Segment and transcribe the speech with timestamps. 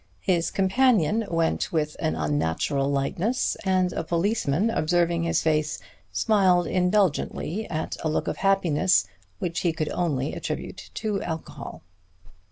[0.23, 5.77] His companion went with an unnatural lightness, and a policeman observing his face,
[6.11, 9.05] smiled indulgently at a look of happiness
[9.37, 11.83] which he could only attribute to alcohol.